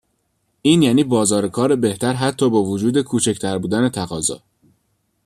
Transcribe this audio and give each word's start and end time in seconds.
این 0.61 0.81
یعنی 0.81 1.03
بازار 1.03 1.47
کار 1.47 1.75
بهتر 1.75 2.13
حتی 2.13 2.49
با 2.49 2.63
وجود 2.63 3.01
کوچکتر 3.01 3.57
بودن 3.57 3.89
تقاضا. 3.89 4.41